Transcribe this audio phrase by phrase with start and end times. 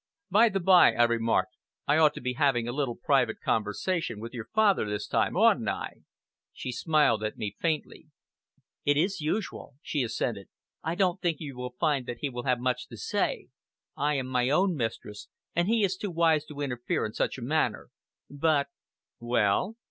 [0.31, 1.57] "By the bye," I remarked,
[1.87, 5.69] "I ought to be having a little private conversation with your father this time, oughtn't
[5.69, 5.97] I?"
[6.51, 8.07] She smiled at me faintly.
[8.83, 10.47] "It is usual," she assented.
[10.81, 13.49] "I don't think you will find that he will have much to say.
[13.95, 17.43] I am my own mistress, and he is too wise to interfere in such a
[17.43, 17.89] matter.
[18.27, 18.69] But"
[19.19, 19.75] "Well?"